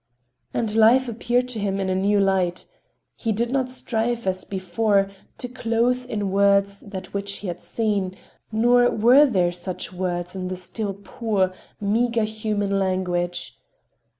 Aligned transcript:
And 0.51 0.73
life 0.73 1.07
appeared 1.07 1.47
to 1.49 1.59
him 1.59 1.79
in 1.79 1.87
a 1.87 1.93
new 1.93 2.19
light. 2.19 2.65
He 3.15 3.31
did 3.31 3.51
not 3.51 3.69
strive, 3.69 4.25
as 4.25 4.43
before, 4.45 5.11
to 5.37 5.47
clothe 5.47 6.07
in 6.09 6.31
words 6.31 6.79
that 6.79 7.13
which 7.13 7.35
he 7.37 7.47
had 7.47 7.59
seen; 7.59 8.15
nor 8.51 8.89
were 8.89 9.27
there 9.27 9.51
such 9.51 9.93
words 9.93 10.35
in 10.35 10.47
the 10.47 10.55
still 10.55 10.95
poor, 10.95 11.53
meager 11.79 12.23
human 12.23 12.79
language. 12.79 13.59